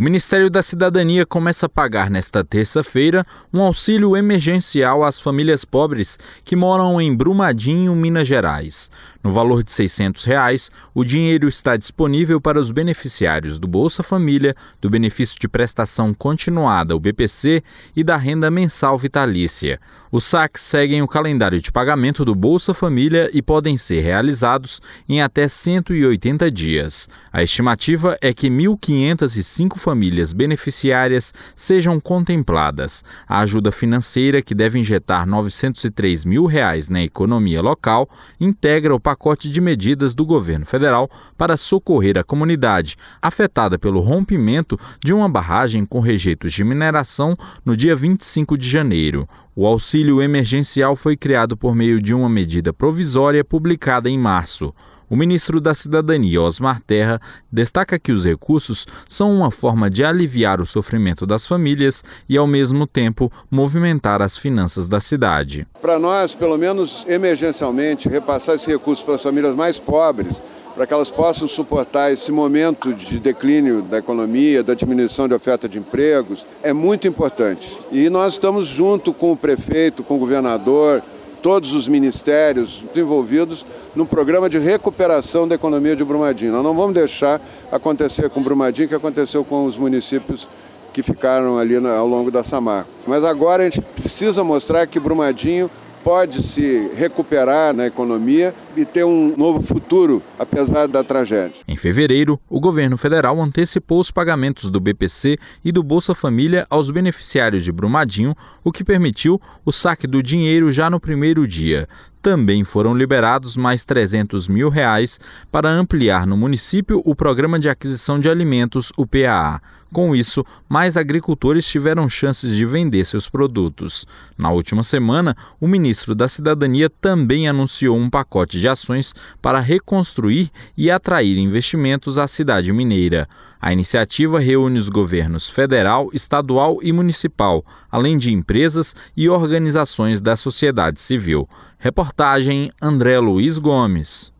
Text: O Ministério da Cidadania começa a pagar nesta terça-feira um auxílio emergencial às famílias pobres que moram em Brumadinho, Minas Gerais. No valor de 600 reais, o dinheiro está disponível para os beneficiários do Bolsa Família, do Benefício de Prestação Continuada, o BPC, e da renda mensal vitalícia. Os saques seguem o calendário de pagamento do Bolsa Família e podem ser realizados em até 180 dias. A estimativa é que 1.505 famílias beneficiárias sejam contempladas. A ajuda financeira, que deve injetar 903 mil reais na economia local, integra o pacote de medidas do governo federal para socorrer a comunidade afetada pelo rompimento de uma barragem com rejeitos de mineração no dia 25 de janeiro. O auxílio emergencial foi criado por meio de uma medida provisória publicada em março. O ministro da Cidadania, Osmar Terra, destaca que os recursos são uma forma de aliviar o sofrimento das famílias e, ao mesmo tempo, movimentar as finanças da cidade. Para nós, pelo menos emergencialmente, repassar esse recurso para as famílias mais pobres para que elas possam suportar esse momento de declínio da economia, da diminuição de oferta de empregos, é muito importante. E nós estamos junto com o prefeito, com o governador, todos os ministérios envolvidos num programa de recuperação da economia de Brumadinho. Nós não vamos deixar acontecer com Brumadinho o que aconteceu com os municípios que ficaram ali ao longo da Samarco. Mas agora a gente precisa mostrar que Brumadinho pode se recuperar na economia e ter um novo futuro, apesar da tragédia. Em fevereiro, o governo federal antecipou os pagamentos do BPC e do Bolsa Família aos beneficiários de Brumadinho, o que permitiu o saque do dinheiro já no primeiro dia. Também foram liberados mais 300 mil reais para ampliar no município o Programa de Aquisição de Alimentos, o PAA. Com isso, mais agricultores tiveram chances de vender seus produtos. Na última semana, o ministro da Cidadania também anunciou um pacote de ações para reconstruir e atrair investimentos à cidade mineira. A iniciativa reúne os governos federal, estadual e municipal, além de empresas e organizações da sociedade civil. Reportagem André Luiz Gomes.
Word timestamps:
O 0.00 0.02
Ministério 0.02 0.48
da 0.48 0.62
Cidadania 0.62 1.26
começa 1.26 1.66
a 1.66 1.68
pagar 1.68 2.08
nesta 2.08 2.42
terça-feira 2.42 3.22
um 3.52 3.60
auxílio 3.60 4.16
emergencial 4.16 5.04
às 5.04 5.20
famílias 5.20 5.62
pobres 5.62 6.18
que 6.42 6.56
moram 6.56 6.98
em 6.98 7.14
Brumadinho, 7.14 7.94
Minas 7.94 8.26
Gerais. 8.26 8.90
No 9.22 9.30
valor 9.30 9.62
de 9.62 9.70
600 9.70 10.24
reais, 10.24 10.70
o 10.94 11.04
dinheiro 11.04 11.46
está 11.46 11.76
disponível 11.76 12.40
para 12.40 12.58
os 12.58 12.70
beneficiários 12.70 13.58
do 13.58 13.68
Bolsa 13.68 14.02
Família, 14.02 14.54
do 14.80 14.88
Benefício 14.88 15.38
de 15.38 15.46
Prestação 15.46 16.14
Continuada, 16.14 16.96
o 16.96 16.98
BPC, 16.98 17.62
e 17.94 18.02
da 18.02 18.16
renda 18.16 18.50
mensal 18.50 18.96
vitalícia. 18.96 19.78
Os 20.10 20.24
saques 20.24 20.62
seguem 20.62 21.02
o 21.02 21.08
calendário 21.08 21.60
de 21.60 21.70
pagamento 21.70 22.24
do 22.24 22.34
Bolsa 22.34 22.72
Família 22.72 23.28
e 23.34 23.42
podem 23.42 23.76
ser 23.76 24.00
realizados 24.00 24.80
em 25.06 25.20
até 25.20 25.46
180 25.46 26.50
dias. 26.50 27.06
A 27.30 27.42
estimativa 27.42 28.16
é 28.22 28.32
que 28.32 28.48
1.505 28.48 29.76
famílias 29.76 29.89
beneficiárias 30.32 31.32
sejam 31.56 31.98
contempladas. 32.00 33.02
A 33.28 33.40
ajuda 33.40 33.72
financeira, 33.72 34.42
que 34.42 34.54
deve 34.54 34.78
injetar 34.78 35.26
903 35.26 36.24
mil 36.24 36.46
reais 36.46 36.88
na 36.88 37.02
economia 37.02 37.60
local, 37.60 38.08
integra 38.40 38.94
o 38.94 39.00
pacote 39.00 39.48
de 39.48 39.60
medidas 39.60 40.14
do 40.14 40.24
governo 40.24 40.66
federal 40.66 41.10
para 41.36 41.56
socorrer 41.56 42.18
a 42.18 42.24
comunidade 42.24 42.96
afetada 43.20 43.78
pelo 43.78 44.00
rompimento 44.00 44.78
de 45.02 45.12
uma 45.12 45.28
barragem 45.28 45.84
com 45.84 46.00
rejeitos 46.00 46.52
de 46.52 46.64
mineração 46.64 47.36
no 47.64 47.76
dia 47.76 47.94
25 47.94 48.56
de 48.56 48.68
janeiro. 48.68 49.28
O 49.54 49.66
auxílio 49.66 50.22
emergencial 50.22 50.96
foi 50.96 51.16
criado 51.16 51.56
por 51.56 51.74
meio 51.74 52.00
de 52.00 52.14
uma 52.14 52.28
medida 52.28 52.72
provisória 52.72 53.44
publicada 53.44 54.08
em 54.08 54.18
março. 54.18 54.72
O 55.10 55.16
ministro 55.16 55.60
da 55.60 55.74
Cidadania, 55.74 56.40
Osmar 56.40 56.80
Terra, 56.80 57.20
destaca 57.50 57.98
que 57.98 58.12
os 58.12 58.24
recursos 58.24 58.86
são 59.08 59.34
uma 59.34 59.50
forma 59.50 59.90
de 59.90 60.04
aliviar 60.04 60.60
o 60.60 60.66
sofrimento 60.66 61.26
das 61.26 61.44
famílias 61.44 62.04
e, 62.28 62.36
ao 62.36 62.46
mesmo 62.46 62.86
tempo, 62.86 63.28
movimentar 63.50 64.22
as 64.22 64.36
finanças 64.36 64.88
da 64.88 65.00
cidade. 65.00 65.66
Para 65.82 65.98
nós, 65.98 66.32
pelo 66.32 66.56
menos 66.56 67.04
emergencialmente, 67.08 68.08
repassar 68.08 68.54
esse 68.54 68.70
recurso 68.70 69.04
para 69.04 69.16
as 69.16 69.22
famílias 69.22 69.56
mais 69.56 69.80
pobres 69.80 70.40
para 70.76 70.86
que 70.86 70.94
elas 70.94 71.10
possam 71.10 71.48
suportar 71.48 72.12
esse 72.12 72.30
momento 72.30 72.94
de 72.94 73.18
declínio 73.18 73.82
da 73.82 73.98
economia, 73.98 74.62
da 74.62 74.74
diminuição 74.74 75.26
de 75.26 75.34
oferta 75.34 75.68
de 75.68 75.78
empregos, 75.78 76.46
é 76.62 76.72
muito 76.72 77.08
importante. 77.08 77.76
E 77.90 78.08
nós 78.08 78.34
estamos 78.34 78.68
junto 78.68 79.12
com 79.12 79.32
o 79.32 79.36
prefeito, 79.36 80.04
com 80.04 80.14
o 80.14 80.18
governador, 80.18 81.02
todos 81.42 81.72
os 81.72 81.88
ministérios 81.88 82.82
envolvidos 82.94 83.64
num 83.94 84.06
programa 84.06 84.48
de 84.48 84.58
recuperação 84.58 85.48
da 85.48 85.54
economia 85.54 85.96
de 85.96 86.04
Brumadinho. 86.04 86.52
Nós 86.52 86.62
não 86.62 86.74
vamos 86.74 86.94
deixar 86.94 87.40
acontecer 87.70 88.28
com 88.30 88.42
Brumadinho 88.42 88.86
o 88.86 88.88
que 88.88 88.94
aconteceu 88.94 89.44
com 89.44 89.64
os 89.64 89.76
municípios 89.76 90.48
que 90.92 91.02
ficaram 91.02 91.58
ali 91.58 91.76
ao 91.76 92.06
longo 92.06 92.30
da 92.30 92.42
Samarco. 92.42 92.90
Mas 93.06 93.24
agora 93.24 93.62
a 93.62 93.64
gente 93.64 93.80
precisa 93.80 94.42
mostrar 94.42 94.86
que 94.86 95.00
Brumadinho 95.00 95.70
pode 96.02 96.42
se 96.42 96.90
recuperar 96.94 97.74
na 97.74 97.86
economia 97.86 98.54
e 98.76 98.84
ter 98.84 99.04
um 99.04 99.34
novo 99.36 99.62
futuro, 99.62 100.22
apesar 100.38 100.86
da 100.86 101.02
tragédia. 101.02 101.56
Em 101.66 101.76
fevereiro, 101.76 102.40
o 102.48 102.60
governo 102.60 102.96
federal 102.96 103.40
antecipou 103.40 104.00
os 104.00 104.10
pagamentos 104.10 104.70
do 104.70 104.80
BPC 104.80 105.38
e 105.64 105.72
do 105.72 105.82
Bolsa 105.82 106.14
Família 106.14 106.66
aos 106.70 106.90
beneficiários 106.90 107.64
de 107.64 107.72
Brumadinho, 107.72 108.34
o 108.64 108.72
que 108.72 108.84
permitiu 108.84 109.40
o 109.64 109.72
saque 109.72 110.06
do 110.06 110.22
dinheiro 110.22 110.70
já 110.70 110.88
no 110.88 111.00
primeiro 111.00 111.46
dia. 111.46 111.86
Também 112.22 112.64
foram 112.64 112.94
liberados 112.94 113.56
mais 113.56 113.82
300 113.84 114.46
mil 114.46 114.68
reais 114.68 115.18
para 115.50 115.70
ampliar 115.70 116.26
no 116.26 116.36
município 116.36 117.00
o 117.04 117.14
Programa 117.14 117.58
de 117.58 117.68
Aquisição 117.68 118.20
de 118.20 118.28
Alimentos, 118.28 118.92
o 118.96 119.06
PAA. 119.06 119.60
Com 119.90 120.14
isso, 120.14 120.44
mais 120.68 120.96
agricultores 120.96 121.66
tiveram 121.66 122.08
chances 122.08 122.54
de 122.54 122.64
vender 122.64 123.04
seus 123.06 123.28
produtos. 123.28 124.06
Na 124.36 124.50
última 124.50 124.82
semana, 124.82 125.34
o 125.58 125.66
ministro 125.66 126.14
da 126.14 126.28
Cidadania 126.28 126.90
também 126.90 127.48
anunciou 127.48 127.96
um 127.96 128.10
pacote 128.10 128.59
de 128.60 128.68
ações 128.68 129.14
para 129.40 129.58
reconstruir 129.58 130.50
e 130.76 130.90
atrair 130.90 131.38
investimentos 131.38 132.18
à 132.18 132.28
cidade 132.28 132.72
mineira. 132.72 133.28
A 133.60 133.72
iniciativa 133.72 134.38
reúne 134.38 134.78
os 134.78 134.88
governos 134.88 135.48
federal, 135.48 136.10
estadual 136.12 136.78
e 136.82 136.92
municipal, 136.92 137.64
além 137.90 138.16
de 138.16 138.32
empresas 138.32 138.94
e 139.16 139.28
organizações 139.28 140.20
da 140.20 140.36
sociedade 140.36 141.00
civil. 141.00 141.48
Reportagem 141.78 142.70
André 142.80 143.18
Luiz 143.18 143.58
Gomes. 143.58 144.32